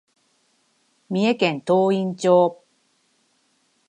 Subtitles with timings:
[1.11, 2.63] 三重県東員町